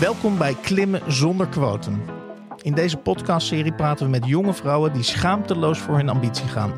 [0.00, 2.02] Welkom bij Klimmen zonder quotum.
[2.62, 6.72] In deze podcastserie praten we met jonge vrouwen die schaamteloos voor hun ambitie gaan.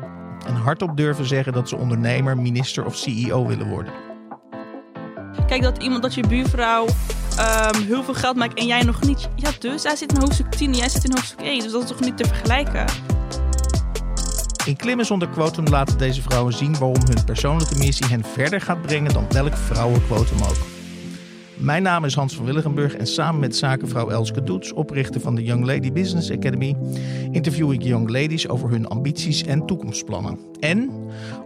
[0.45, 3.93] En hardop durven zeggen dat ze ondernemer, minister of CEO willen worden.
[5.47, 6.85] Kijk, dat iemand, dat je buurvrouw
[7.37, 9.29] ehm, heel veel geld maakt en jij nog niet.
[9.35, 11.59] Ja, dus hij zit in hoofdstuk 10 en jij zit in hoofdstuk 1.
[11.59, 12.85] Dus dat is toch niet te vergelijken?
[14.65, 18.81] In Klimmen zonder quotum laten deze vrouwen zien waarom hun persoonlijke missie hen verder gaat
[18.81, 20.76] brengen dan welk vrouwenquotum ook.
[21.57, 25.43] Mijn naam is Hans van Willigenburg en samen met zakenvrouw Elske Doets, oprichter van de
[25.43, 26.75] Young Lady Business Academy,
[27.31, 30.39] interview ik young ladies over hun ambities en toekomstplannen.
[30.59, 30.91] En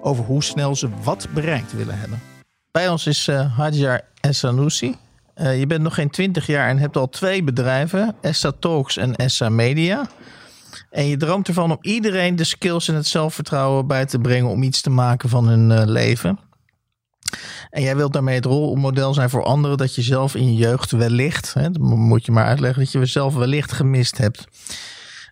[0.02, 2.20] over hoe snel ze wat bereikt willen hebben.
[2.72, 4.96] Bij ons is uh, Hadjar Essanusi.
[5.36, 9.16] Uh, je bent nog geen 20 jaar en hebt al twee bedrijven, Essa Talks en
[9.16, 10.08] Essa Media.
[10.90, 14.64] En je droomt ervan om iedereen de skills en het zelfvertrouwen bij te brengen om
[14.64, 16.40] iets te maken van hun uh, leven.
[17.70, 20.92] En jij wilt daarmee het rolmodel zijn voor anderen dat je zelf in je jeugd
[20.92, 24.46] wellicht, hè, moet je maar uitleggen, dat je zelf wellicht gemist hebt.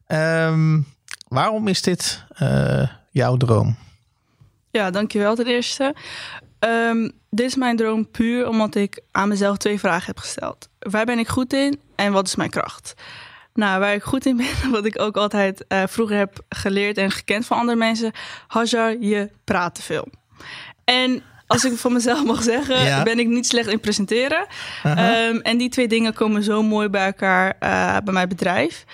[0.08, 0.86] Um,
[1.28, 3.76] waarom is dit uh, jouw droom?
[4.72, 5.96] Ja, dankjewel ten eerste.
[6.60, 10.70] Um, dit is mijn droom puur omdat ik aan mezelf twee vragen heb gesteld.
[10.80, 12.94] Waar ben ik goed in en wat is mijn kracht?
[13.54, 17.12] Nou, waar ik goed in ben, wat ik ook altijd uh, vroeger heb geleerd en
[17.12, 18.12] gekend van andere mensen,
[18.48, 20.08] Hajar, je praat te veel.
[20.84, 23.04] En als ik van mezelf mag zeggen, ja.
[23.04, 24.48] ben ik niet slecht in presenteren.
[24.86, 25.28] Uh -huh.
[25.28, 28.86] um, en die twee dingen komen zo mooi bij elkaar uh, bij mijn bedrijf.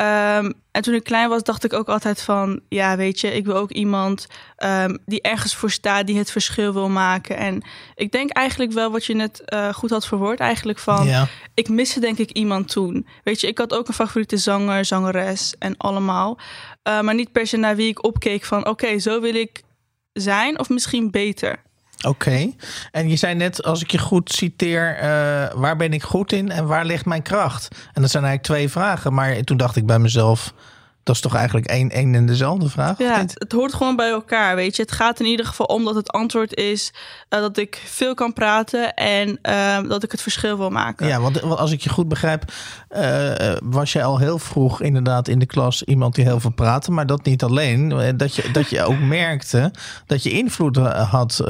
[0.00, 2.60] Um, en toen ik klein was, dacht ik ook altijd van...
[2.68, 4.26] ja, weet je, ik wil ook iemand
[4.58, 6.06] um, die ergens voor staat...
[6.06, 7.36] die het verschil wil maken.
[7.36, 7.62] En
[7.94, 10.40] ik denk eigenlijk wel wat je net uh, goed had verwoord...
[10.40, 11.28] eigenlijk van, ja.
[11.54, 13.06] ik miste denk ik iemand toen.
[13.24, 16.38] Weet je, ik had ook een favoriete zanger, zangeres en allemaal.
[16.88, 18.58] Uh, maar niet per se naar wie ik opkeek van...
[18.58, 19.62] oké, okay, zo wil ik
[20.12, 21.62] zijn of misschien beter.
[22.02, 22.50] Oké.
[22.90, 25.02] En je zei net, als ik je goed citeer, uh,
[25.54, 27.68] waar ben ik goed in en waar ligt mijn kracht?
[27.92, 29.14] En dat zijn eigenlijk twee vragen.
[29.14, 30.54] Maar toen dacht ik bij mezelf,
[31.02, 32.98] dat is toch eigenlijk één, één en dezelfde vraag?
[32.98, 34.82] Ja, het, het, hoort gewoon bij elkaar, weet je.
[34.82, 36.92] Het gaat in ieder geval om dat het antwoord is
[37.30, 41.06] uh, dat ik veel kan praten en uh, dat ik het verschil wil maken.
[41.06, 42.52] Ja, want, want als ik je goed begrijp,
[42.96, 46.90] uh, was jij al heel vroeg inderdaad in de klas iemand die heel veel praatte,
[46.90, 47.88] maar dat niet alleen.
[48.16, 49.72] Dat je, dat je ook merkte
[50.06, 51.42] dat je invloed had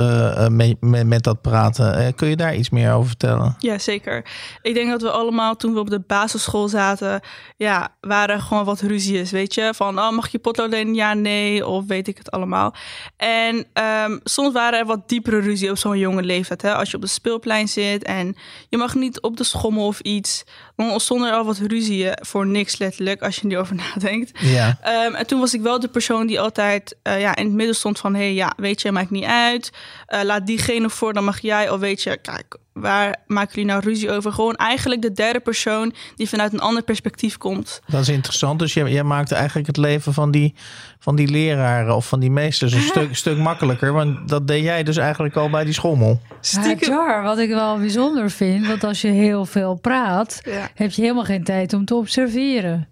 [0.50, 2.14] met, met, met, dat praten.
[2.14, 3.56] kun je daar iets meer over vertellen?
[3.58, 4.24] Ja, zeker.
[4.62, 7.20] Ik denk dat we allemaal toen we op de basisschool zaten,
[7.56, 10.94] ja, waren gewoon wat ruzies, weet Weet je, van oh, mag je potlood lenen?
[10.94, 12.74] Ja, nee, of weet ik het allemaal.
[13.16, 13.66] En
[14.04, 16.62] um, soms waren er wat diepere ruzie op zo'n jonge leeftijd.
[16.62, 16.74] Hè?
[16.74, 18.36] Als je op de speelplein zit en
[18.68, 20.44] je mag niet op de schommel of iets.
[20.76, 24.38] Dan ontstonden er al wat ruzieën voor niks letterlijk, als je erover nadenkt.
[24.40, 24.78] Ja.
[25.06, 27.76] Um, en toen was ik wel de persoon die altijd uh, ja, in het midden
[27.76, 28.14] stond van...
[28.14, 29.70] hé, hey, ja, weet je, maakt niet uit.
[30.08, 31.70] Uh, laat diegene voor, dan mag jij.
[31.70, 34.32] Of weet je, kijk, waar maken jullie nou ruzie over?
[34.32, 37.80] Gewoon eigenlijk de derde persoon die vanuit een ander perspectief komt.
[37.86, 38.58] Dat is interessant.
[38.58, 40.54] Dus jij, jij maakt eigenlijk het leven van die,
[40.98, 43.92] van die leraren of van die meesters een stuk, stuk makkelijker.
[43.92, 46.20] Want dat deed jij dus eigenlijk al bij die schommel.
[46.40, 46.90] Stiekem.
[46.92, 50.68] Ja, wat ik wel bijzonder vind, want als je heel veel praat, ja.
[50.74, 52.88] heb je helemaal geen tijd om te observeren.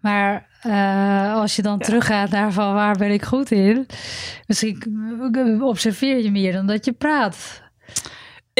[0.00, 1.84] Maar uh, als je dan ja.
[1.84, 3.86] teruggaat naar van waar ben ik goed in,
[4.46, 7.64] misschien observeer je meer dan dat je praat.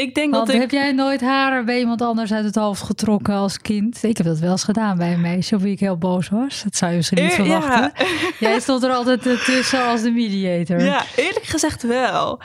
[0.02, 0.60] Ik denk Want dat ik...
[0.60, 4.02] heb jij nooit haren bij iemand anders uit het hoofd getrokken als kind?
[4.02, 6.62] Ik heb dat wel eens gedaan bij een meisje op wie ik heel boos was.
[6.62, 7.92] Dat zou je misschien niet verwachten.
[7.94, 8.06] Ja.
[8.38, 10.80] Jij stond er altijd tussen als de mediator.
[10.80, 12.40] Ja, eerlijk gezegd wel.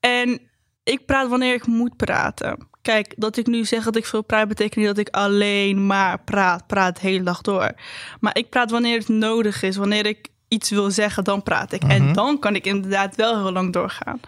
[0.00, 0.40] En
[0.82, 2.68] ik praat wanneer ik moet praten.
[2.82, 6.22] Kijk, dat ik nu zeg dat ik veel praat, betekent niet dat ik alleen maar
[6.24, 7.72] praat, praat de hele dag door.
[8.20, 9.76] Maar ik praat wanneer het nodig is.
[9.76, 11.82] Wanneer ik iets wil zeggen, dan praat ik.
[11.82, 12.06] Mm -hmm.
[12.06, 14.20] En dan kan ik inderdaad wel heel lang doorgaan.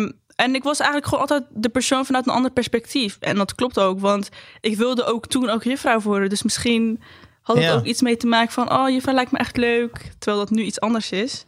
[0.00, 3.16] Um, en ik was eigenlijk gewoon altijd de persoon vanuit een ander perspectief.
[3.20, 4.28] En dat klopt ook, want
[4.60, 6.28] ik wilde ook toen ook juffrouw worden.
[6.28, 7.02] Dus misschien
[7.42, 7.72] had het ja.
[7.72, 8.72] ook iets mee te maken van...
[8.72, 11.44] oh, juffrouw lijkt me echt leuk, terwijl dat nu iets anders is.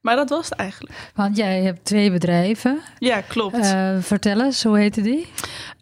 [0.00, 0.94] Maar dat was het eigenlijk.
[1.14, 2.80] Want jij hebt twee bedrijven.
[2.98, 3.56] Ja, klopt.
[3.56, 5.28] Uh, vertel eens, hoe heette die?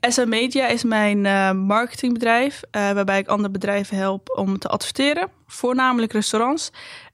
[0.00, 2.62] SA Media is mijn uh, marketingbedrijf...
[2.76, 5.28] Uh, waarbij ik andere bedrijven help om te adverteren.
[5.46, 6.70] Voornamelijk restaurants.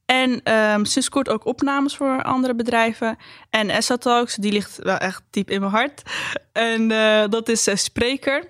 [0.06, 3.16] En um, sinds kort ook opnames voor andere bedrijven.
[3.50, 6.02] En Essa Talks, die ligt wel echt diep in mijn hart.
[6.52, 8.44] En uh, dat is uh, spreker.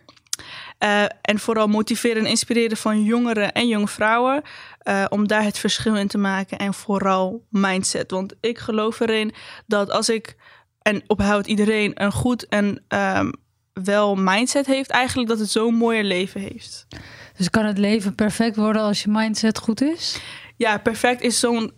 [0.78, 4.42] Uh, en vooral motiveren en inspireren van jongeren en jonge vrouwen.
[5.08, 6.58] om daar het verschil in te maken.
[6.58, 8.10] En vooral mindset.
[8.10, 9.34] Want ik geloof erin
[9.66, 10.36] dat als ik,
[10.82, 13.32] en ophoudt iedereen, een goed en um,
[13.72, 16.86] wel mindset heeft, eigenlijk dat het zo'n mooier leven heeft.
[17.36, 20.20] Dus kan het leven perfect worden als je mindset goed is?
[20.56, 21.72] Ja, perfect is zo'n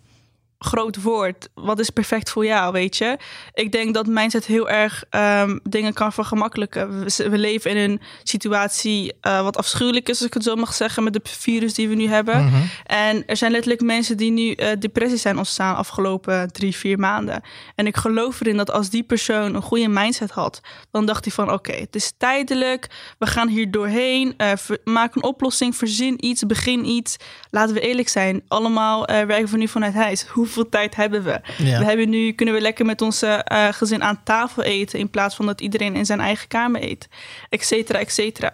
[0.58, 1.48] groot woord.
[1.54, 3.16] Wat is perfect voor jou, weet je?
[3.52, 7.04] Ik denk dat mindset heel erg um, dingen kan vergemakkelijken.
[7.04, 10.74] We, we, leven in een situatie uh, wat afschuwelijk is, als ik het zo mag
[10.74, 12.42] zeggen, met de virus die we nu hebben.
[12.42, 12.70] Mm -hmm.
[12.84, 17.42] En er zijn letterlijk mensen die nu uh, depressie zijn ontstaan afgelopen drie, vier maanden.
[17.74, 20.60] En ik geloof erin dat als die persoon een goede mindset had,
[20.90, 22.86] dan dacht hij van oké, okay, het is tijdelijk,
[23.18, 24.52] we gaan hier doorheen, uh,
[24.84, 27.16] maak een oplossing, verzin iets, begin iets.
[27.50, 30.26] Laten we eerlijk zijn, allemaal werken we nu vanuit huis.
[30.26, 31.40] Hoe hoeveel tijd hebben we?
[31.56, 31.78] Ja.
[31.78, 34.98] We hebben nu, kunnen we lekker met onze uh, gezin aan tafel eten...
[34.98, 37.08] in plaats van dat iedereen in zijn eigen kamer eet,
[37.48, 38.52] et cetera, et cetera.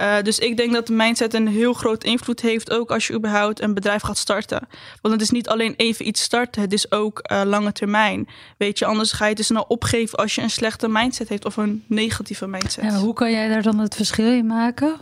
[0.00, 2.70] Uh, dus ik denk dat de mindset een heel groot invloed heeft...
[2.70, 4.68] ook als je überhaupt een bedrijf gaat starten.
[5.00, 8.28] Want het is niet alleen even iets starten, het is ook uh, lange termijn.
[8.56, 10.18] Weet je, anders ga je te snel opgeven...
[10.18, 12.84] als je een slechte mindset heeft of een negatieve mindset.
[12.84, 14.96] En hoe kan jij daar dan het verschil in maken?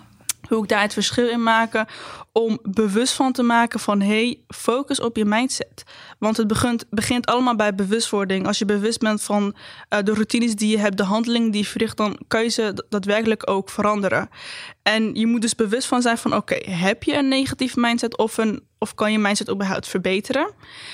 [0.49, 1.87] Hoe ik daar het verschil in maken
[2.33, 5.83] om bewust van te maken van hey, focus op je mindset.
[6.19, 8.47] Want het begint, begint allemaal bij bewustwording.
[8.47, 9.57] Als je bewust bent van
[9.91, 12.85] uh, de routines die je hebt, de handelingen die je verricht, dan kan je ze
[12.89, 14.29] daadwerkelijk ook veranderen.
[14.83, 18.39] En je moet dus bewust van zijn van oké, heb je een negatief mindset of,
[18.39, 20.51] een, of kan je mindset überhaupt verbeteren?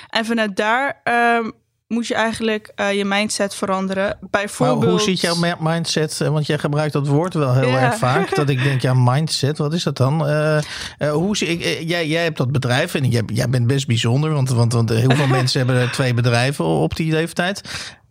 [0.09, 1.49] En vanuit daar uh,
[1.93, 4.19] moet je eigenlijk uh, je mindset veranderen.
[4.31, 4.81] Bijvoorbeeld.
[4.81, 6.19] Maar hoe ziet jouw mindset?
[6.19, 7.81] Want jij gebruikt dat woord wel heel ja.
[7.81, 8.35] erg vaak.
[8.43, 10.29] Dat ik denk, ja, mindset, wat is dat dan?
[10.29, 10.59] Uh,
[10.99, 14.33] uh, hoe zie ik, jij, jij hebt dat bedrijf en jij, jij bent best bijzonder,
[14.33, 17.61] want, want, want heel veel mensen hebben twee bedrijven op die leeftijd.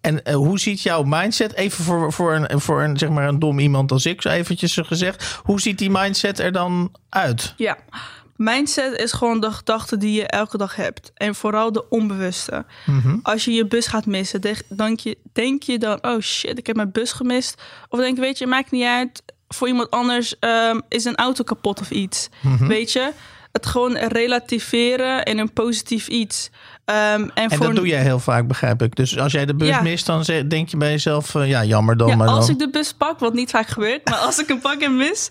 [0.01, 3.59] En hoe ziet jouw mindset, even voor, voor, een, voor een, zeg maar een dom
[3.59, 7.53] iemand als ik, zo eventjes gezegd, hoe ziet die mindset er dan uit?
[7.57, 7.77] Ja.
[8.43, 11.11] Mindset is gewoon de gedachte die je elke dag hebt.
[11.13, 12.65] En vooral de onbewuste.
[12.85, 13.19] Mm-hmm.
[13.23, 15.97] Als je je bus gaat missen, denk je, denk je dan...
[16.01, 17.61] oh shit, ik heb mijn bus gemist.
[17.89, 19.23] Of denk je, weet je, maakt niet uit.
[19.47, 22.29] Voor iemand anders um, is een auto kapot of iets.
[22.41, 22.67] Mm-hmm.
[22.67, 23.11] Weet je?
[23.51, 26.49] Het gewoon relativeren in een positief iets.
[26.85, 27.65] Um, en, en voor...
[27.65, 28.95] dat doe jij heel vaak, begrijp ik.
[28.95, 29.81] Dus als jij de bus ja.
[29.81, 31.33] mist, dan denk je bij jezelf...
[31.33, 32.07] Uh, ja, jammer dan.
[32.07, 32.55] Ja, maar als dan...
[32.55, 34.09] ik de bus pak, wat niet vaak gebeurt...
[34.09, 35.29] maar als ik hem pak en mis,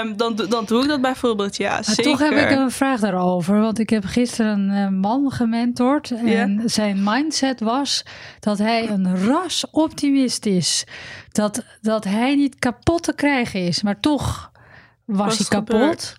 [0.00, 2.02] um, dan, dan doe ik dat bijvoorbeeld, ja, maar zeker.
[2.02, 3.60] Toch heb ik een vraag daarover.
[3.60, 6.10] Want ik heb gisteren een man gementord...
[6.10, 6.60] en yeah.
[6.64, 8.04] zijn mindset was
[8.40, 10.84] dat hij een ras optimist is.
[11.32, 14.50] Dat, dat hij niet kapot te krijgen is, maar toch
[15.04, 15.76] was, was hij kapot...
[15.76, 16.16] Gebeurd?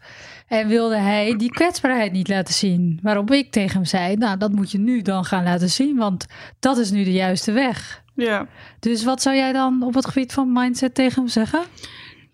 [0.53, 2.99] En wilde hij die kwetsbaarheid niet laten zien.
[3.01, 6.25] Waarop ik tegen hem zei: Nou, dat moet je nu dan gaan laten zien, want
[6.59, 8.03] dat is nu de juiste weg.
[8.15, 8.47] Ja.
[8.79, 11.63] Dus wat zou jij dan op het gebied van mindset tegen hem zeggen?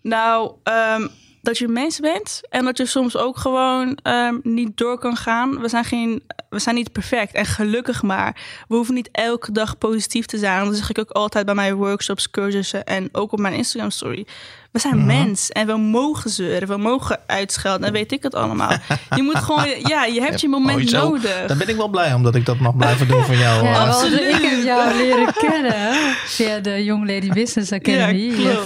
[0.02, 0.52] Nou,
[0.98, 1.10] um,
[1.42, 5.60] dat je mens bent en dat je soms ook gewoon um, niet door kan gaan.
[5.60, 8.36] We zijn, geen, we zijn niet perfect en gelukkig maar.
[8.68, 10.64] We hoeven niet elke dag positief te zijn.
[10.64, 14.26] Dat zeg ik ook altijd bij mijn workshops, cursussen en ook op mijn Instagram story.
[14.70, 15.18] We zijn mm -hmm.
[15.18, 18.70] mens en we mogen zeuren, we mogen uitschelden en weet ik het allemaal.
[19.16, 21.46] Je moet gewoon, ja, je hebt je moment oh, nodig.
[21.46, 23.64] Dan ben ik wel blij omdat ik dat mag blijven doen van jou.
[23.64, 28.56] Ja, want ik heb jou leren kennen via de Young Lady Business Academy, ja,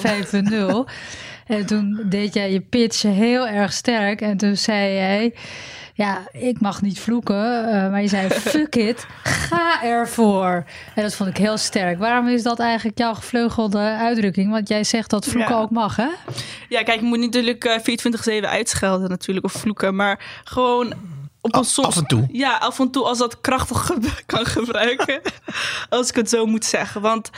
[0.87, 0.91] 5.0.
[1.47, 4.21] En toen deed jij je pitch heel erg sterk.
[4.21, 5.35] En toen zei jij,
[5.95, 7.65] ja, ik mag niet vloeken.
[7.65, 10.65] Uh, maar je zei, fuck it, ga ervoor.
[10.95, 11.99] En dat vond ik heel sterk.
[11.99, 14.51] Waarom is dat eigenlijk jouw gevleugelde uitdrukking?
[14.51, 15.61] Want jij zegt dat vloeken ja.
[15.61, 16.09] ook mag, hè?
[16.69, 19.97] Ja, kijk, je moet niet natuurlijk uh, 24-7 uitschelden natuurlijk, of vloeken.
[19.97, 20.95] Maar gewoon
[21.41, 22.27] op een soms, af en toe.
[22.33, 23.91] Ja, af en toe als dat krachtig
[24.27, 25.21] kan gebruiken.
[25.89, 27.01] als ik het zo moet zeggen.
[27.01, 27.31] Want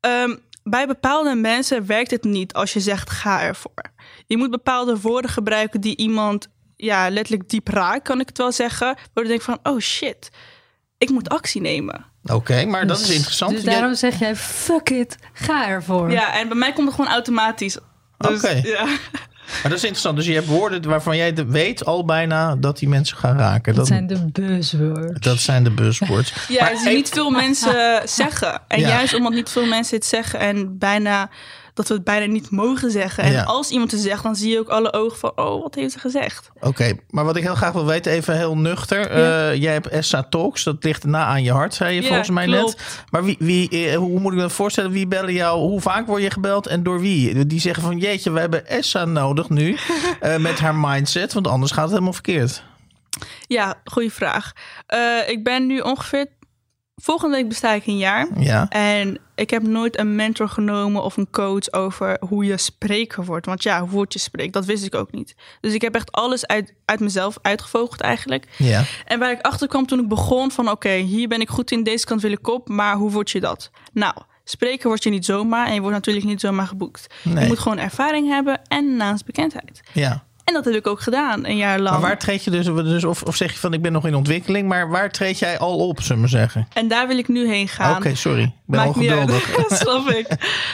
[0.00, 3.92] um, bij bepaalde mensen werkt het niet als je zegt ga ervoor.
[4.26, 8.52] Je moet bepaalde woorden gebruiken die iemand ja, letterlijk diep raakt, kan ik het wel
[8.52, 8.86] zeggen.
[8.86, 10.30] Waardoor je denkt van, oh shit,
[10.98, 12.04] ik moet actie nemen.
[12.22, 13.52] Oké, okay, maar dat dus, is interessant.
[13.52, 13.94] Dus daarom jij...
[13.94, 16.10] zeg jij, fuck it, ga ervoor.
[16.10, 17.78] Ja, en bij mij komt het gewoon automatisch.
[18.16, 18.46] Dus, Oké.
[18.46, 18.60] Okay.
[18.62, 18.86] Ja.
[19.46, 20.16] Maar dat is interessant.
[20.16, 23.74] Dus je hebt woorden waarvan jij weet al bijna dat die mensen gaan raken.
[23.74, 25.20] Dat, dat zijn de buzzwords.
[25.20, 26.32] Dat zijn de buzzwords.
[26.48, 28.62] ja, maar die niet veel mensen zeggen.
[28.68, 28.88] En ja.
[28.88, 31.30] juist omdat niet veel mensen het zeggen en bijna
[31.74, 33.24] dat we het bijna niet mogen zeggen.
[33.24, 33.42] En ja.
[33.42, 35.98] als iemand het zegt, dan zie je ook alle ogen van, oh, wat heeft ze
[35.98, 36.50] gezegd?
[36.54, 39.18] Oké, okay, maar wat ik heel graag wil weten, even heel nuchter.
[39.18, 39.50] Ja.
[39.50, 42.30] Uh, jij hebt Essa Talks, dat ligt na aan je hart, zei je ja, volgens
[42.30, 42.76] mij klopt.
[42.76, 43.04] net.
[43.10, 45.58] Maar wie, wie, hoe moet ik me voorstellen, wie bellen jou?
[45.58, 47.46] Hoe vaak word je gebeld en door wie?
[47.46, 49.78] Die zeggen van, jeetje, we hebben Essa nodig nu
[50.22, 52.62] uh, met haar mindset, want anders gaat het helemaal verkeerd.
[53.46, 54.52] Ja, goede vraag.
[54.94, 56.26] Uh, ik ben nu ongeveer
[56.96, 58.28] Volgende week besta ik een jaar.
[58.38, 58.68] Ja.
[58.68, 63.46] En ik heb nooit een mentor genomen of een coach over hoe je spreker wordt.
[63.46, 65.34] Want ja, hoe word je spreekt, dat wist ik ook niet.
[65.60, 68.46] Dus ik heb echt alles uit, uit mezelf uitgevogeld eigenlijk.
[68.58, 68.84] Ja.
[69.04, 70.64] En waar ik achter kwam toen ik begon van...
[70.64, 73.30] oké, okay, hier ben ik goed in, deze kant wil ik op, maar hoe word
[73.30, 73.70] je dat?
[73.92, 74.14] Nou,
[74.44, 77.06] spreken word je niet zomaar en je wordt natuurlijk niet zomaar geboekt.
[77.22, 77.42] Nee.
[77.42, 79.80] Je moet gewoon ervaring hebben en naamsbekendheid.
[79.92, 80.24] Ja.
[80.44, 81.90] En dat heb ik ook gedaan, een jaar lang.
[81.90, 84.14] Maar waar treed je dus, dus of, of zeg je van ik ben nog in
[84.14, 86.68] ontwikkeling, maar waar treed jij al op, zullen we zeggen?
[86.72, 87.96] En daar wil ik nu heen gaan.
[87.96, 88.42] Oké, sorry.
[88.42, 89.50] Ik ben Maakt ongeduldig.
[89.68, 90.26] Dat snap ik.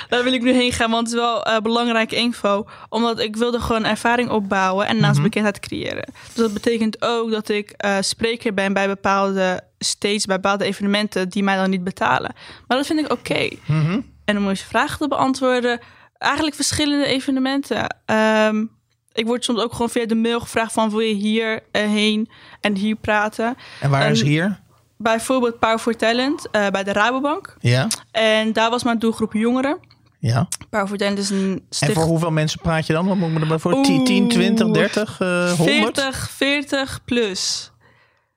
[0.08, 2.66] Daar wil ik nu heen gaan, want het is wel uh, belangrijke info.
[2.88, 6.04] Omdat ik wilde gewoon ervaring opbouwen en naast mm bekendheid creëren.
[6.26, 11.28] Dus dat betekent ook dat ik uh, spreker ben bij bepaalde stages, bij bepaalde evenementen
[11.28, 12.34] die mij dan niet betalen.
[12.66, 13.48] Maar dat vind ik oké.
[13.66, 14.00] Mhm.
[14.24, 15.80] En om je vragen te beantwoorden,
[16.18, 17.96] eigenlijk verschillende evenementen.
[18.06, 18.78] Um,
[19.12, 22.28] ik word soms ook gewoon via de mail gevraagd van wil je hier uh, heen
[22.60, 23.56] en hier praten.
[23.80, 24.60] En waar is hier?
[24.96, 27.56] Bijvoorbeeld Power for Talent uh, bij de Rabobank.
[27.60, 27.88] Ja.
[28.10, 29.78] En daar was mijn doelgroep jongeren.
[30.18, 30.48] Ja.
[30.70, 31.90] Power for Talent is een sticht...
[31.90, 33.06] En voor hoeveel mensen praat je dan?
[33.06, 33.82] Wat moet ik voor?
[33.82, 36.00] 10, 20, 30, uh, 100?
[36.00, 37.70] 40, 40 plus.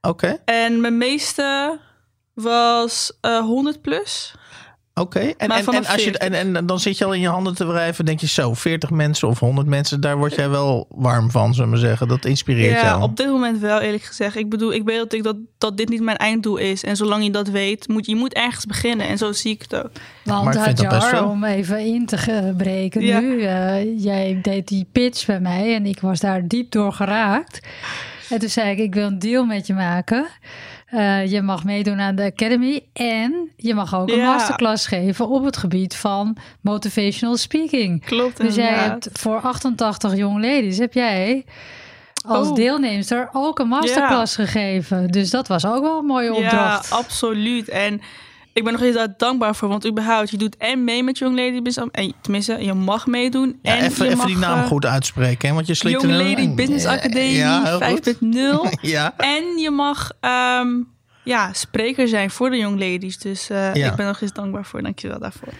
[0.01, 0.25] Oké.
[0.25, 0.39] Okay.
[0.45, 1.79] En mijn meeste
[2.33, 4.33] was uh, 100 plus.
[4.95, 7.55] Oké, en, en, en, als je, en, en dan zit je al in je handen
[7.55, 8.05] te wrijven.
[8.05, 11.71] Denk je zo, 40 mensen of 100 mensen, daar word jij wel warm van, zullen
[11.71, 12.07] we zeggen.
[12.07, 13.01] Dat inspireert ja, jou.
[13.01, 14.35] op dit moment wel, eerlijk gezegd.
[14.35, 16.83] Ik bedoel, ik weet dat, ik dat, dat dit niet mijn einddoel is.
[16.83, 19.07] En zolang je dat weet, moet je moet ergens beginnen.
[19.07, 19.91] En zo zie ik het ook.
[20.23, 23.19] Want had je om even in te breken ja.
[23.19, 23.35] nu.
[23.35, 27.67] Uh, jij deed die pitch bij mij en ik was daar diep door geraakt.
[28.29, 30.27] En toen zei ik, ik wil een deal met je maken.
[30.93, 35.43] Uh, je mag meedoen aan de Academy en je mag ook een masterclass geven op
[35.43, 38.05] het gebied van motivational speaking.
[38.05, 38.37] Klopt.
[38.37, 41.45] Dus jij hebt voor 88 young ladies heb jij
[42.25, 42.55] als oh.
[42.55, 44.45] deelnemster ook een masterclass ja.
[44.45, 45.07] gegeven.
[45.07, 46.89] Dus dat was ook wel een mooie opdracht.
[46.89, 47.69] Ja, absoluut.
[47.69, 48.01] En
[48.53, 49.69] ik ben nog eens daar dankbaar voor.
[49.69, 51.91] Want überhaupt, je doet en mee met Young Lady Business.
[51.91, 53.59] En, tenminste, je mag meedoen.
[53.61, 55.47] Ja, en even, je even mag, die naam uh, goed uitspreken.
[55.47, 55.53] Hè?
[55.53, 58.27] Want je slikt Young een, Lady Business Academy ja, 5.0.
[58.81, 59.13] ja.
[59.17, 60.11] En je mag
[60.61, 60.87] um,
[61.23, 63.17] ja, spreker zijn voor de Young Ladies.
[63.17, 63.89] Dus uh, ja.
[63.89, 64.81] ik ben nog eens dankbaar voor.
[64.81, 65.53] Dankjewel daarvoor.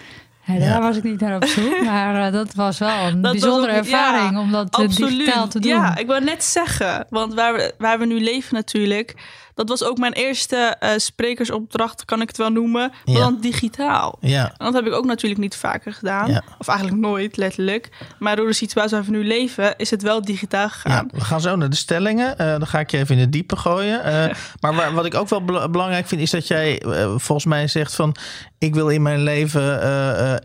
[0.46, 3.32] Ja, daar was ik niet naar op zoek, maar uh, dat was wel een dat
[3.32, 5.10] bijzondere ook, ervaring ja, om dat absoluut.
[5.10, 5.72] digitaal te doen.
[5.72, 9.14] Ja, ik wil net zeggen, want waar we, waar we nu leven natuurlijk,
[9.54, 14.18] dat was ook mijn eerste uh, sprekersopdracht, kan ik het wel noemen, maar dan digitaal.
[14.20, 14.46] Ja.
[14.58, 16.44] En dat heb ik ook natuurlijk niet vaker gedaan, ja.
[16.58, 17.90] of eigenlijk nooit, letterlijk.
[18.20, 21.10] Maar door de situatie waar we nu leven, is het wel digitaal gegaan.
[21.12, 22.30] Ja, we gaan zo naar de stellingen.
[22.30, 24.00] Uh, dan ga ik je even in het diepe gooien.
[24.00, 26.82] Uh, maar waar, wat ik ook wel be belangrijk vind, is dat jij
[27.18, 28.16] volgens mij zegt van,
[28.64, 29.82] ik wil in mijn leven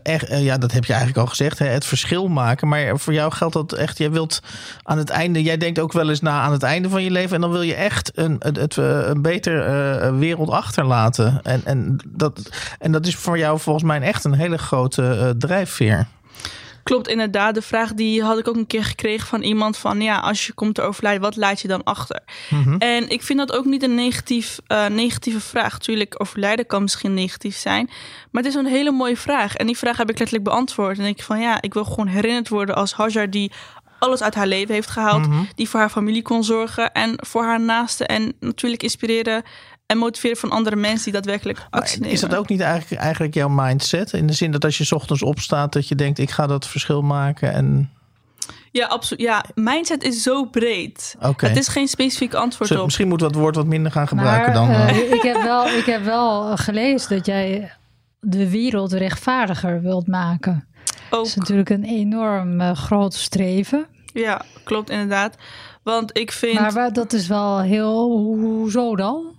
[0.03, 2.67] echt, ja, dat heb je eigenlijk al gezegd, hè, het verschil maken.
[2.67, 4.41] Maar voor jou geldt dat echt, jij wilt
[4.83, 7.35] aan het einde, jij denkt ook wel eens na aan het einde van je leven
[7.35, 11.39] en dan wil je echt een, het, een beter wereld achterlaten.
[11.43, 12.49] En, en, dat,
[12.79, 16.07] en dat is voor jou volgens mij echt een hele grote drijfveer.
[16.89, 17.55] Klopt, inderdaad.
[17.55, 20.01] De vraag die had ik ook een keer gekregen van iemand van...
[20.01, 22.21] ja, als je komt te overlijden, wat laat je dan achter?
[22.49, 22.77] Mm -hmm.
[22.77, 25.79] En ik vind dat ook niet een negatief, uh, negatieve vraag.
[25.79, 27.89] Tuurlijk, overlijden kan misschien negatief zijn.
[28.31, 29.55] Maar het is een hele mooie vraag.
[29.55, 30.99] En die vraag heb ik letterlijk beantwoord.
[30.99, 33.29] En ik van ja, ik wil gewoon herinnerd worden als Hajar...
[33.29, 33.51] die
[33.99, 35.27] alles uit haar leven heeft gehaald.
[35.27, 35.43] Mhm.
[35.55, 38.07] Die voor haar familie kon zorgen en voor haar naasten.
[38.07, 39.43] En natuurlijk inspireren
[39.89, 42.13] en motiveren van andere mensen die daadwerkelijk actie nemen.
[42.13, 44.13] Is dat ook niet eigenlijk, eigenlijk jouw mindset?
[44.13, 46.67] In de zin dat als je 's ochtends opstaat, dat je denkt: ik ga dat
[46.67, 47.91] verschil maken en.
[48.71, 49.23] Ja, absoluut.
[49.23, 51.15] Ja, mindset is zo breed.
[51.21, 51.49] Okay.
[51.49, 52.85] Het is geen specifiek antwoord Zo, op.
[52.85, 54.95] Misschien moet we dat woord wat minder gaan gebruiken maar, dan.
[54.95, 57.71] Uh, ik, heb wel, ik heb wel gelezen dat jij
[58.19, 60.67] de wereld rechtvaardiger wilt maken.
[61.09, 61.09] Ook.
[61.09, 63.85] Dat is natuurlijk een enorm uh, groot streven.
[64.13, 65.35] Ja, klopt inderdaad.
[65.83, 66.59] Want ik vind.
[66.59, 68.09] Maar, maar dat is wel heel.
[68.09, 69.37] Hoezo dan?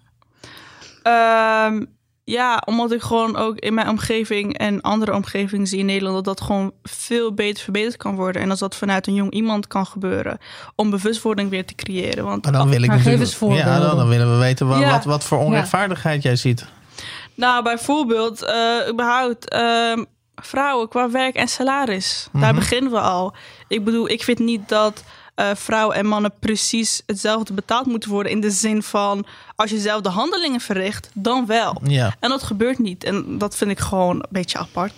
[1.02, 6.14] Um, ja, omdat ik gewoon ook in mijn omgeving en andere omgevingen zie in Nederland
[6.14, 8.42] dat dat gewoon veel beter verbeterd kan worden.
[8.42, 10.38] En als dat vanuit een jong iemand kan gebeuren,
[10.76, 12.24] om bewustwording weer te creëren.
[12.24, 13.36] Want maar dan wil ik natuurlijk.
[13.40, 14.90] Ja, dan, dan, willen we weten wat, ja.
[14.90, 16.28] wat, wat voor onrechtvaardigheid ja.
[16.28, 16.66] jij ziet.
[17.34, 19.54] Nou, bijvoorbeeld, uh, überhaupt.
[19.54, 19.92] Uh,
[20.42, 22.24] vrouwen qua werk en salaris.
[22.24, 22.40] Mm -hmm.
[22.40, 23.34] Daar beginnen we al.
[23.68, 25.04] Ik bedoel, ik vind niet dat
[25.36, 28.32] uh, vrouwen en mannen precies hetzelfde betaald moeten worden.
[28.32, 31.80] In de zin van als je zelf de handelingen verricht, dan wel.
[31.84, 32.16] Ja.
[32.20, 33.04] En dat gebeurt niet.
[33.04, 34.92] En dat vind ik gewoon een beetje apart.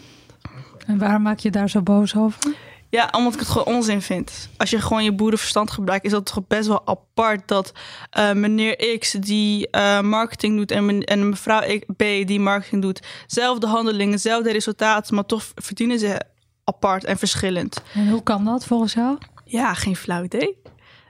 [0.87, 2.55] En waarom maak je daar zo boos over?
[2.89, 4.49] Ja, omdat ik het gewoon onzin vind.
[4.57, 7.73] Als je gewoon je boerenverstand gebruikt, is dat toch best wel apart dat
[8.19, 13.03] uh, meneer X die uh, marketing doet en, men, en mevrouw B die marketing doet,
[13.27, 16.21] zelfde handelingen, zelfde resultaten, maar toch verdienen ze
[16.65, 17.83] apart en verschillend.
[17.95, 19.19] En hoe kan dat volgens jou?
[19.52, 20.56] Ja, geen flauw idee.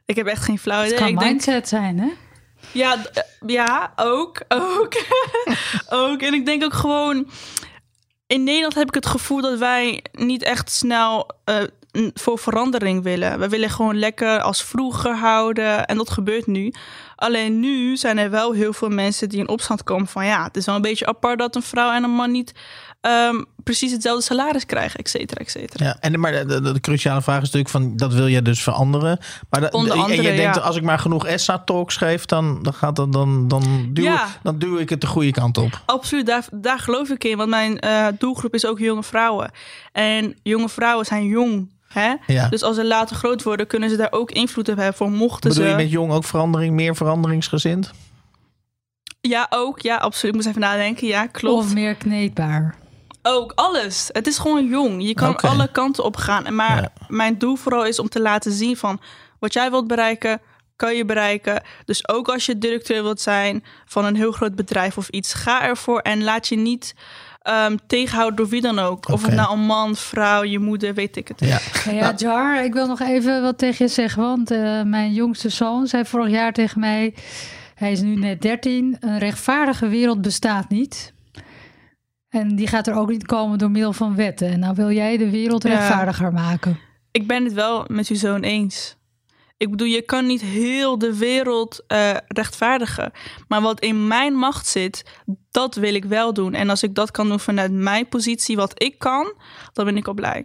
[0.06, 0.90] Ik heb echt geen flauw idee.
[0.90, 1.66] Het kan ik mindset denk...
[1.66, 2.08] zijn, hè?
[2.72, 2.96] Ja,
[3.46, 4.40] ja, ook.
[4.48, 4.94] Ook.
[5.88, 6.20] ook.
[6.20, 7.30] En ik denk ook gewoon
[8.26, 13.38] in Nederland heb ik het gevoel dat wij niet echt snel uh, voor verandering willen.
[13.38, 15.86] We willen gewoon lekker als vroeger houden.
[15.86, 16.72] En dat gebeurt nu.
[17.16, 20.56] Alleen nu zijn er wel heel veel mensen die in opstand komen van ja, het
[20.56, 22.52] is wel een beetje apart dat een vrouw en een man niet
[23.06, 25.84] um, precies hetzelfde salaris krijgen, et cetera, et cetera.
[25.84, 29.18] Ja, en maar de, de, cruciale vraag is natuurlijk van dat wil je dus veranderen.
[29.50, 30.62] Maar de, Onder andere, en je denkt ja.
[30.62, 34.28] als ik maar genoeg ESSA talks geef, dan, dan gaat dat dan dan duw, Ja.
[34.42, 35.80] dan duw ik het de goede kant op.
[35.86, 37.36] Absoluut, daar, daar geloof ik in.
[37.36, 39.50] Want mijn eh, doelgroep is ook jonge vrouwen.
[39.92, 41.70] En jonge vrouwen zijn jong.
[41.88, 42.14] Hè?
[42.26, 42.48] Ja.
[42.48, 44.94] Dus als ze later groot worden, kunnen ze daar ook invloed op hebben.
[44.94, 45.70] Voor mochten Bedoel ze.
[45.70, 47.90] je met jong ook verandering, meer veranderingsgezind?
[49.20, 49.80] Ja, ook.
[49.80, 50.34] Ja, absoluut.
[50.34, 51.06] Ik moest even nadenken.
[51.06, 51.64] Ja, klopt.
[51.64, 52.80] Of meer kneedbaar.
[53.22, 54.08] Ook alles.
[54.12, 55.02] Het is gewoon jong.
[55.06, 56.54] Je kan alle kanten op gaan.
[56.54, 56.92] Maar Ja.
[57.08, 59.00] mijn doel vooral is om te laten zien van
[59.38, 60.40] wat jij wilt bereiken,
[60.76, 61.62] kan je bereiken.
[61.84, 65.62] Dus ook als je directeur wilt zijn van een heel groot bedrijf of iets, ga
[65.62, 66.94] ervoor en laat je niet
[67.42, 69.08] ehm, tegenhouden door wie dan ook.
[69.08, 71.40] Of het nou een man, vrouw, je moeder, weet ik het.
[71.40, 71.58] Ja.
[71.84, 74.22] Ja, ja, Jar, ik wil nog even wat tegen je zeggen.
[74.22, 77.14] Want eh, mijn jongste zoon zei vorig jaar tegen mij...
[77.74, 78.96] Hij is nu net 13.
[79.00, 81.11] Een rechtvaardige wereld bestaat niet.
[82.32, 84.48] En die gaat er ook niet komen door middel van wetten.
[84.48, 86.78] En nou wil jij de wereld rechtvaardiger maken.
[87.10, 88.96] Ik ben het wel met uw zoon eens.
[89.56, 93.12] Ik bedoel, je kan niet heel de wereld eh, rechtvaardigen.
[93.48, 95.04] Maar wat in mijn macht zit,
[95.50, 96.54] dat wil ik wel doen.
[96.54, 99.34] En als ik dat kan doen vanuit mijn positie, wat ik kan,
[99.72, 100.44] dan ben ik al blij.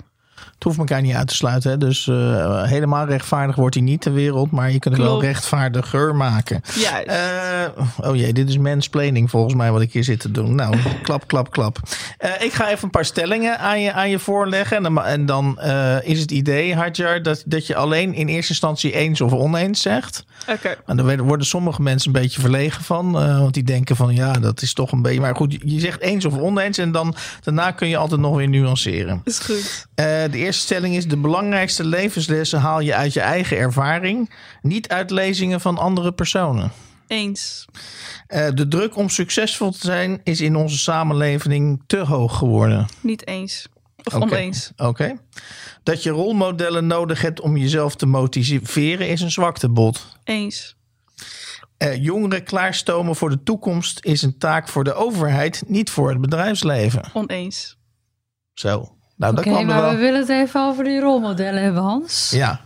[0.58, 1.72] Het hoeft elkaar niet uit te sluiten.
[1.72, 1.78] Hè?
[1.78, 4.52] Dus eh, helemaal rechtvaardig wordt hij niet de wereld.
[4.52, 6.62] Maar je kunt het wel rechtvaardiger maken.
[6.76, 7.08] Juist.
[7.08, 10.56] Eh, oh jee, dit is mansplaining volgens mij wat ik hier zit te doen.
[10.56, 11.80] Nou, klap, klap, klap.
[12.18, 14.78] Eh, ik ga even een paar stellingen aan je, aan je voorleggen.
[14.78, 15.60] En dan, en dan
[16.02, 20.26] is het idee, Hadjar, dat, dat je alleen in eerste instantie eens of oneens zegt.
[20.50, 20.76] Oké.
[20.86, 23.12] En daar worden sommige mensen een beetje verlegen van.
[23.12, 25.22] want die denken van ja, dat is toch een beetje...
[25.22, 26.78] Maar goed, je zegt eens of oneens.
[26.78, 29.22] En dan daarna kun je altijd nog weer nuanceren.
[29.24, 29.87] Is goed.
[29.98, 34.88] Eh, de eerste stelling is: de belangrijkste levenslessen haal je uit je eigen ervaring, niet
[34.88, 36.72] uit lezingen van andere personen.
[37.08, 37.66] Eens.
[38.28, 42.86] Eh, de druk om succesvol te zijn is in onze samenleving te hoog geworden.
[43.02, 43.68] Niet eens.
[44.04, 44.72] Of oneens.
[44.76, 45.16] Oké.
[45.84, 50.20] Dat je rolmodellen nodig hebt om jezelf te motiveren is een zwaktebod.
[50.24, 50.76] Eens.
[51.78, 56.22] Eh, jongeren klaarstomen voor de toekomst is een taak voor de overheid, niet voor het
[56.22, 57.10] bedrijfsleven.
[57.14, 57.78] Oneens.
[58.54, 58.97] Zo.
[59.18, 59.92] Nou, dat Oké, kwam er maar wel.
[59.92, 62.30] we willen het even over die rolmodellen hebben, Hans.
[62.30, 62.62] Ja,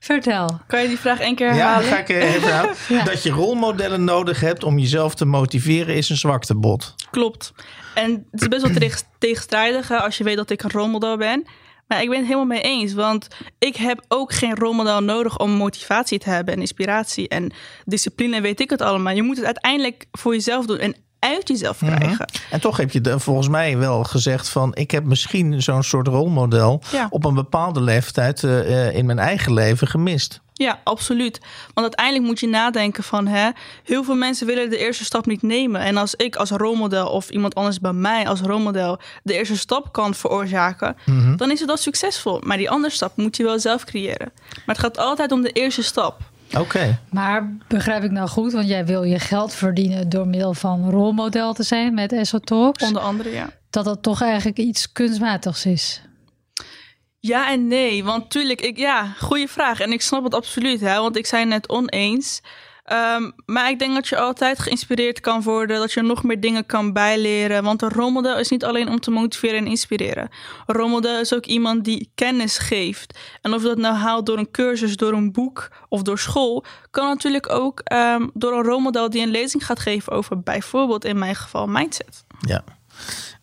[0.00, 0.60] Vertel.
[0.66, 1.84] Kan je die vraag één keer Ja, herhalen?
[1.88, 2.74] ga ik eh, even.
[2.96, 3.04] Ja.
[3.04, 6.94] Dat je rolmodellen nodig hebt om jezelf te motiveren is een zwaktebod.
[7.10, 7.52] Klopt.
[7.94, 11.46] En het is best wel tegen- tegenstrijdig als je weet dat ik een rolmodel ben.
[11.86, 12.92] Maar ik ben het helemaal mee eens.
[12.92, 17.52] Want ik heb ook geen rolmodel nodig om motivatie te hebben en inspiratie en
[17.84, 19.14] discipline, weet ik het allemaal.
[19.14, 21.94] Je moet het uiteindelijk voor jezelf doen en uit jezelf Mhm.
[21.96, 22.28] krijgen.
[22.50, 24.74] En toch heb je de- volgens mij wel gezegd van...
[24.74, 27.06] ik heb misschien zo'n soort rolmodel Ja.
[27.10, 30.40] op een bepaalde leeftijd eh, eh, in mijn eigen leven gemist.
[30.54, 31.38] Ja, absoluut.
[31.74, 33.26] Want uiteindelijk moet je nadenken van...
[33.26, 33.48] Hè,
[33.84, 35.80] heel veel mensen willen de eerste stap niet nemen.
[35.80, 38.98] En als ik als rolmodel of iemand anders bij mij als rolmodel...
[39.22, 40.96] de eerste stap kan veroorzaken...
[41.06, 41.36] Mhm.
[41.36, 42.40] dan is het al succesvol.
[42.44, 44.32] Maar die andere stap moet je wel zelf creëren.
[44.66, 46.20] Maar het gaat altijd om de eerste stap.
[46.58, 46.98] Oké.
[47.10, 51.52] Maar begrijp ik nou goed, want jij wil je geld verdienen door middel van rolmodel
[51.52, 52.82] te zijn met SO Talks.
[52.82, 53.50] Onder andere, ja.
[53.70, 56.02] Dat dat toch eigenlijk iets kunstmatigs is.
[57.18, 59.80] Ja en nee, want tuurlijk, ik, ja, goede vraag.
[59.80, 62.40] En ik snap het absoluut, hè, want ik zei net oneens.
[62.92, 66.66] Ehm, maar ik denk dat je altijd geïnspireerd kan worden, dat je nog meer dingen
[66.66, 67.62] kan bijleren.
[67.62, 70.28] Want een rolmodel is niet alleen om te motiveren en inspireren.
[70.66, 73.18] Een rolmodel is ook iemand die kennis geeft.
[73.42, 76.64] En of je dat nou haalt door een cursus, door een boek of door school,
[76.90, 81.18] kan natuurlijk ook ehm, door een rolmodel die een lezing gaat geven over bijvoorbeeld in
[81.18, 82.24] mijn geval mindset.
[82.40, 82.64] Ja.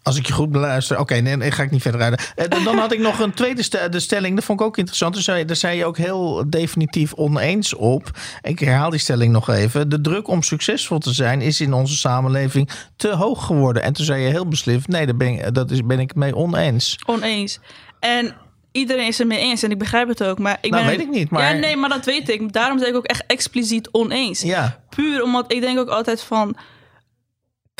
[0.03, 0.99] Als ik je goed beluister.
[0.99, 2.19] Oké, nee, nee, ga ik niet verder rijden.
[2.35, 4.35] Eh, dan- had ik nog een tweede de stelling.
[4.35, 5.13] Dat vond ik ook interessant.
[5.13, 8.11] Daar zei, daar zei je ook heel definitief oneens op.
[8.41, 9.89] Ik herhaal die stelling nog even.
[9.89, 13.83] De druk om succesvol te zijn is in onze samenleving te hoog geworden.
[13.83, 14.87] En toen zei je heel beslift.
[14.87, 16.99] Nee, daar ben, ik- dat is, ben ik mee oneens.
[17.05, 17.59] Oneens.
[17.99, 18.35] En
[18.71, 20.39] iedereen is het mee eens en ik begrijp het ook.
[20.39, 22.53] Maar ik Nou, ben weet ik niet, maar- Ja, nee, maar dat weet ik.
[22.53, 24.41] Daarom zeg ik ook echt expliciet oneens.
[24.41, 26.55] Ja, Puur omdat ik denk ook altijd van...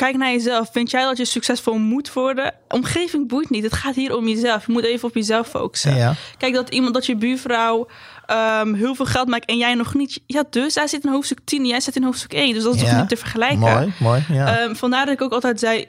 [0.00, 0.68] Kijk naar jezelf.
[0.72, 2.54] Vind jij dat je succesvol moet worden?
[2.68, 3.62] Omgeving boeit niet.
[3.64, 4.66] Het gaat hier om jezelf.
[4.66, 5.96] Je moet even op jezelf focussen.
[5.96, 6.14] ja.
[6.38, 7.86] Kijk, dat iemand, dat je buurvrouw
[8.26, 10.20] ehm, heel veel geld maakt en jij nog niet.
[10.26, 12.54] Ja, dus hij zit in hoofdstuk 10 en jij zit in hoofdstuk 1.
[12.54, 12.88] Dus dat is Ja.
[12.88, 13.58] toch niet te vergelijken?
[13.58, 14.24] Mooi, mooi.
[14.28, 14.58] Ja.
[14.58, 15.86] Ehm, vandaar dat ik ook altijd zei,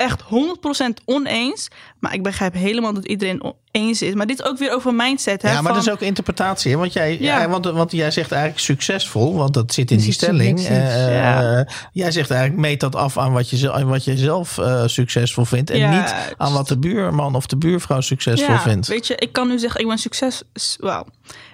[0.00, 1.68] echt 100% oneens.
[1.98, 4.14] Maar ik begrijp helemaal dat iedereen eens is.
[4.14, 5.42] Maar dit is ook weer over mindset.
[5.42, 6.70] Hè, ja, maar van, dat is ook interpretatie.
[6.72, 6.78] Hè?
[6.78, 7.40] Want, jij, Ja.
[7.40, 7.48] ja.
[7.48, 10.58] want, want jij zegt eigenlijk succesvol, want dat zit in die stelling.
[10.66, 11.66] Eh, Ja.
[11.92, 15.70] Jij zegt eigenlijk meet dat af aan wat je, wat je zelf eh, succesvol vindt.
[15.70, 18.86] En Ja, niet aan wat de buurman of de buurvrouw succesvol ja, vindt.
[18.86, 20.42] Weet je, ik kan nu zeggen, ik ben succes.
[20.78, 21.06] Wauw.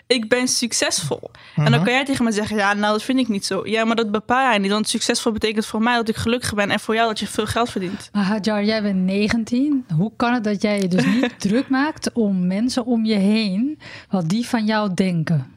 [0.07, 1.31] Ik ben succesvol.
[1.57, 1.83] En dan Mhm.
[1.85, 3.66] kan jij tegen me zeggen, ja, nou, dat vind ik niet zo.
[3.66, 4.71] Ja, maar dat bepaal jij niet.
[4.71, 6.71] Want succesvol betekent voor mij dat ik gelukkig ben.
[6.71, 8.09] En voor jou dat je veel geld verdient.
[8.12, 9.87] Maar Hadjar, jij bent 19.
[9.97, 13.79] Hoe kan het dat jij je dus niet druk maakt om mensen om je heen,
[14.11, 15.57] wat die van jou denken?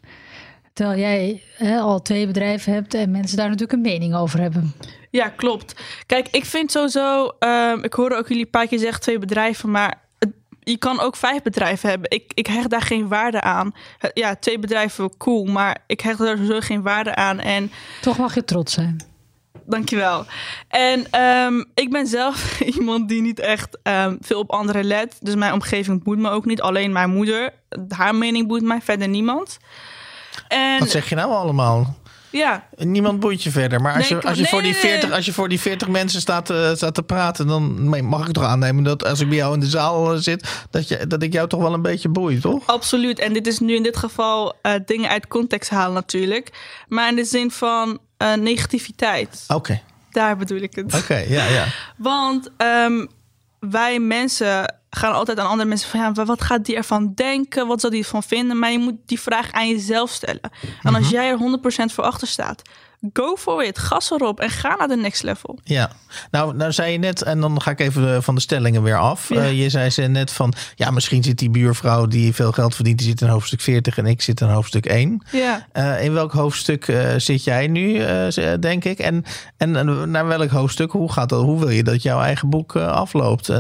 [0.74, 4.74] Terwijl jij hè, al twee bedrijven hebt en mensen daar natuurlijk een mening over hebben.
[5.12, 5.82] Ja, klopt.
[6.06, 7.32] Kijk, ik vind sowieso...
[7.40, 10.08] ehm, ik hoorde ook jullie een paar keer zeggen twee bedrijven, maar...
[10.70, 12.12] Je kan ook vijf bedrijven hebben.
[12.12, 13.72] Ik, ik hecht daar geen waarde aan.
[14.14, 15.46] Ja, twee bedrijven, cool.
[15.46, 17.40] Maar ik hecht daar sowieso geen waarde aan.
[17.40, 19.04] En Toch mag je trots zijn.
[19.66, 20.26] Dankjewel.
[20.68, 25.18] En ehm, ik ben zelf iemand die niet echt ehm, veel op anderen let.
[25.22, 26.62] Dus mijn omgeving boeit me ook niet.
[26.62, 27.54] Alleen mijn moeder.
[27.90, 29.58] Haar mening boeit mij, verder niemand.
[30.48, 31.96] En Wat zeg je nou allemaal?
[32.30, 33.82] Ja, Niemand boeit je verder.
[33.82, 34.92] Maar als, Nee, je, als, je, nee, voor die nee, nee.
[34.92, 38.34] 40, als je voor die 40 mensen staat, eh, staat te praten, dan mag ik
[38.34, 41.24] toch aannemen dat als ik bij jou in de zaal eh, zit, dat, je, dat
[41.24, 42.68] ik jou toch wel een beetje boei, toch?
[42.68, 43.20] absoluut.
[43.20, 46.50] En dit is nu in dit geval eh, dingen uit context halen natuurlijk.
[46.88, 48.00] Maar in de zin van
[48.40, 49.44] negativiteit.
[49.48, 50.94] Oké, Daar bedoel ik het.
[50.96, 51.66] oké, ja, ja.
[51.98, 53.06] Want ehm,
[53.60, 56.00] wij mensen gaan altijd aan andere mensen van...
[56.00, 57.68] Ja, wat gaat die ervan denken?
[57.68, 58.60] Wat zal die ervan vinden?
[58.60, 60.50] Maar je moet die vraag aan jezelf stellen.
[60.82, 61.38] En als jij er
[61.90, 62.62] 100% voor achter staat...
[63.14, 65.60] Go for it, gas erop en ga naar de next level.
[65.64, 65.92] Ja,
[66.32, 68.98] nou, nou zei je net, en dan ga ik even eh, van de stellingen weer
[68.98, 69.30] af.
[69.30, 69.36] Ja.
[69.36, 72.98] Eh, je zei ze net van, ja, misschien zit die buurvrouw die veel geld verdient,
[72.98, 75.24] die zit in hoofdstuk 40 en ik zit in hoofdstuk 1.
[75.32, 78.06] Ja, Eh, in welk hoofdstuk zit jij nu,
[78.60, 79.00] denk ik?
[79.00, 79.24] En,
[79.58, 80.92] en, en naar welk hoofdstuk?
[80.92, 83.52] Hoe, gaat dat, hoe wil je dat jouw eigen boek afloopt?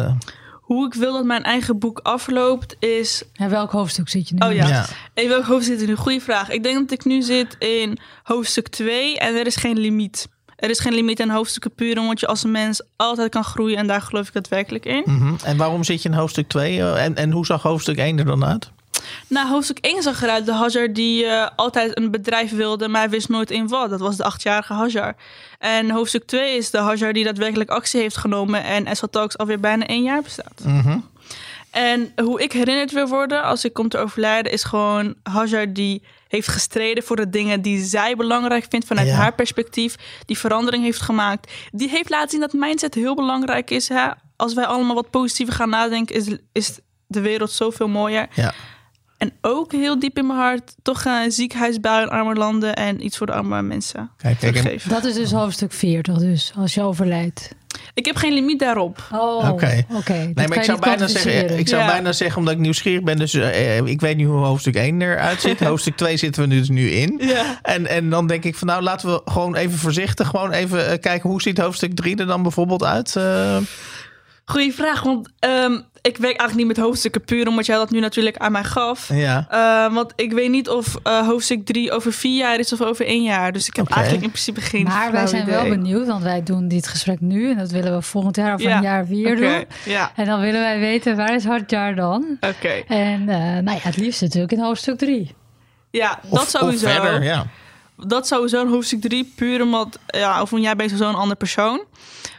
[0.69, 3.23] Hoe ik wil dat mijn eigen boek afloopt is...
[3.33, 4.47] En welk hoofdstuk zit je nu?
[4.47, 4.67] Oh ja.
[4.67, 4.85] Ja.
[5.13, 5.95] In welk hoofdstuk zit ik nu?
[5.95, 6.49] Goeie vraag.
[6.49, 10.27] Ik denk dat ik nu zit in hoofdstuk 2 en er is geen limiet.
[10.55, 13.87] Er is geen limiet aan hoofdstukken puur omdat je als mens altijd kan groeien en
[13.87, 15.03] daar geloof ik daadwerkelijk in.
[15.05, 15.33] mhm.
[15.43, 16.79] En waarom zit je in hoofdstuk 2?
[16.79, 18.71] Eh, en, en hoe zag hoofdstuk 1 er dan uit?
[19.27, 23.09] Nou, hoofdstuk 1 zag eruit de Hajar die eh, altijd een bedrijf wilde, maar hij
[23.09, 23.89] wist nooit in wat.
[23.89, 25.15] Dat was de achtjarige Hajar.
[25.59, 29.59] En hoofdstuk 2 is de Hajar die daadwerkelijk actie heeft genomen en SL Talks alweer
[29.59, 30.61] bijna één jaar bestaat.
[30.63, 30.97] Mhm.
[31.71, 36.03] En hoe ik herinnerd wil worden als ik kom te overlijden, is gewoon Hajar die
[36.27, 39.13] heeft gestreden voor de dingen die zij belangrijk vindt vanuit Ja.
[39.13, 39.95] haar perspectief,
[40.25, 41.51] die verandering heeft gemaakt.
[41.71, 43.87] Die heeft laten zien dat mindset heel belangrijk is.
[43.89, 44.07] Hè?
[44.35, 48.27] Als wij allemaal wat positiever gaan nadenken, is, is de wereld zoveel mooier.
[48.33, 48.53] Ja.
[49.19, 53.17] En ook heel diep in mijn hart toch een ziekenhuisbouw in arme landen en iets
[53.17, 54.89] voor de arme mensen Kijk, kijk, en- teruggeven.
[54.89, 57.55] Dat is dus hoofdstuk 40 dus, als je overlijdt.
[57.93, 59.07] Ik heb geen limiet daarop.
[59.11, 59.85] Oh, Oké.
[59.93, 60.13] oké.
[60.33, 61.87] Nee, maar ik zou, bijna zeggen, ik zou Ja.
[61.87, 65.41] bijna zeggen, omdat ik nieuwsgierig ben, dus eh, ik weet niet hoe hoofdstuk 1 eruit
[65.41, 65.59] ziet.
[65.69, 67.15] hoofdstuk 2 zitten we nu dus nu in.
[67.21, 67.59] Ja.
[67.61, 70.99] En, en dan denk ik van nou, laten we gewoon even voorzichtig, gewoon even eh,
[70.99, 73.15] kijken hoe ziet hoofdstuk 3 er dan bijvoorbeeld uit?
[73.15, 73.57] Eh,
[74.49, 77.99] Goeie vraag, want ehm, ik werk eigenlijk niet met hoofdstukken puur omdat jij dat nu
[77.99, 79.09] natuurlijk aan mij gaf.
[79.13, 79.45] ja.
[79.49, 83.05] Eh, want ik weet niet of eh, hoofdstuk 3 over vier jaar is of over
[83.05, 83.51] één jaar.
[83.51, 86.67] Dus ik heb eigenlijk in principe geen Maar wij zijn wel benieuwd, want wij doen
[86.67, 87.49] dit gesprek nu.
[87.49, 88.75] En dat willen we volgend jaar of Ja.
[88.77, 89.65] een jaar weer doen.
[89.85, 92.37] Ja, En dan willen wij weten, waar is Hartjaar dan?
[92.41, 92.83] oké.
[92.87, 95.35] En eh, nou ja, het liefst natuurlijk in hoofdstuk 3.
[95.91, 96.85] Ja, Of, dat sowieso.
[96.85, 97.45] Of verder, ja.
[97.97, 101.83] Dat sowieso in hoofdstuk 3, puur omdat, ja, of jij bent sowieso een ander persoon.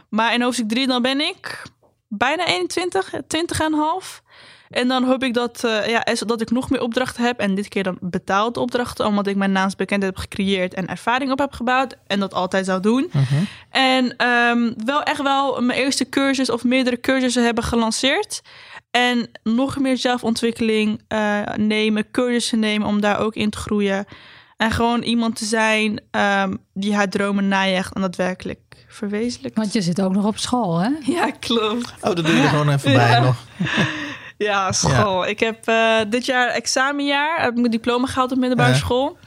[0.09, 1.63] Maar in hoofdstuk 3 dan ben ik
[2.11, 4.23] bijna 21, 20 en een half.
[4.71, 7.39] En dan hoop ik dat, eh, ja, dat ik nog meer opdrachten heb.
[7.39, 11.39] En dit keer dan betaalde opdrachten, omdat ik mijn naamsbekendheid heb gecreëerd en ervaring op
[11.39, 11.97] heb gebouwd.
[12.07, 13.11] En dat altijd zou doen.
[13.13, 13.45] Mhm.
[13.71, 18.43] En ehm, wel echt wel mijn eerste cursus of meerdere cursussen hebben gelanceerd.
[18.91, 24.07] En nog meer zelfontwikkeling eh, nemen, cursussen nemen om daar ook in te groeien.
[24.61, 29.57] En gewoon iemand te zijn ehm, die haar dromen najaagt en daadwerkelijk verwezenlijkt.
[29.57, 30.91] Want je zit ook nog op school, hè?
[31.17, 31.93] Ja, klopt.
[32.01, 33.21] Oh, dat doe je er gewoon even bij Ja.
[33.21, 33.37] nog.
[34.37, 35.27] Ja, school.
[35.27, 38.77] Ik heb eh, dit jaar examenjaar, heb ik mijn diploma gehaald op middelbare Ja.
[38.77, 39.19] school.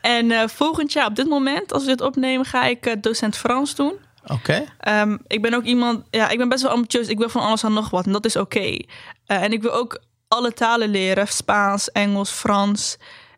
[0.00, 3.36] En eh, volgend jaar, op dit moment, als we dit opnemen, ga ik eh, docent
[3.36, 3.92] Frans doen.
[4.26, 4.64] Oké.
[4.78, 7.08] Ehm, ik ben ook iemand, ja, ik ben best wel ambitieus.
[7.08, 8.58] Ik wil van alles aan nog wat en dat is oké.
[9.26, 12.96] Eh, en ik wil ook alle talen leren: Spaans, Engels, Frans.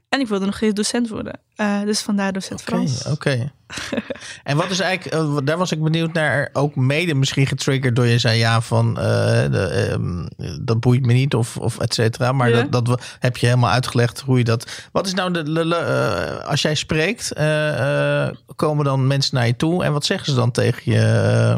[0.09, 1.41] En ik wilde nog eens docent worden.
[1.57, 3.05] Eh, dus vandaar docent Oké, Frans.
[3.07, 3.53] oké.
[4.45, 8.07] en wat is eigenlijk, eh, daar was ik benieuwd naar, ook mede misschien getriggerd door
[8.07, 9.05] je zei ja van eh,
[9.51, 10.27] de, ehm,
[10.65, 12.33] dat boeit me niet of, of et cetera.
[12.33, 12.63] Maar Ja.
[12.63, 14.89] dat, dat heb je helemaal uitgelegd hoe je dat.
[14.93, 17.33] Wat is nou de, de- de- als jij spreekt,
[18.57, 21.57] komen dan mensen naar je toe en wat zeggen ze dan tegen je?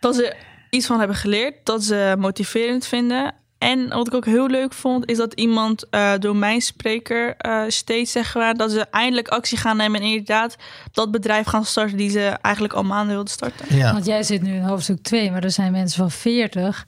[0.00, 0.36] Dat ze
[0.70, 3.34] iets van hebben geleerd, dat ze motiverend vinden.
[3.58, 7.62] En wat ik ook heel leuk vond, is dat iemand uh, door mijn spreker uh,
[7.68, 10.56] steeds zeggen dat ze eindelijk actie gaan nemen en inderdaad
[10.92, 13.76] dat bedrijf gaan starten die ze eigenlijk al maanden wilden starten.
[13.76, 13.92] Ja.
[13.92, 16.86] Want jij zit nu in hoofdstuk 2, maar er zijn mensen van 40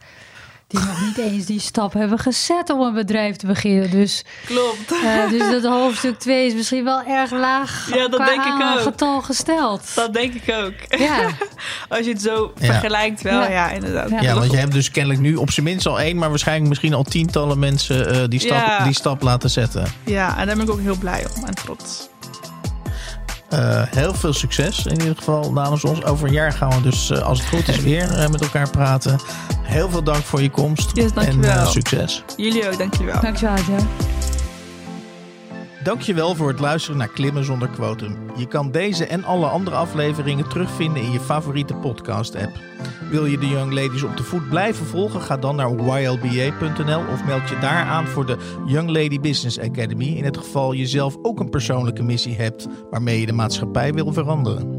[0.68, 3.90] die nog niet eens die stap hebben gezet om een bedrijf te beginnen.
[3.90, 4.92] Dus, Klopt.
[5.04, 8.80] Uh, dus dat hoofdstuk 2 is misschien wel erg laag ja, dat denk ik ook.
[8.80, 9.94] getal gesteld.
[9.94, 11.00] Dat denk ik ook.
[11.00, 11.28] Ja.
[11.88, 14.22] Als je het zo vergelijkt wel, ja, ja inderdaad.
[14.22, 16.16] Ja, want je hebt dus kennelijk nu op zijn minst al één...
[16.16, 19.84] maar waarschijnlijk misschien al tientallen mensen uh, die, stap, die stap laten zetten.
[20.04, 22.08] Ja, en daar ben ik ook heel blij om en trots.
[23.52, 26.04] Uh, heel veel succes in ieder geval namens ons.
[26.04, 28.70] Over een jaar gaan we dus, uh, als het goed is, weer uh, met elkaar
[28.70, 29.20] praten.
[29.62, 30.90] Heel veel dank voor je komst.
[30.96, 32.24] Yes, en succes.
[32.36, 33.20] Jullie ook, dankjewel.
[33.20, 34.17] Dankjewel, ja.
[35.82, 38.16] Dankjewel voor het luisteren naar Klimmen zonder quotum.
[38.36, 42.52] Je kan deze en alle andere afleveringen terugvinden in je favoriete podcast-app.
[43.10, 45.20] Wil je de Young Ladies op de voet blijven volgen?
[45.20, 48.36] Ga dan naar ylba.nl of meld je daar aan voor de
[48.66, 50.06] Young Lady Business Academy.
[50.06, 54.12] In het geval je zelf ook een persoonlijke missie hebt waarmee je de maatschappij wil
[54.12, 54.77] veranderen.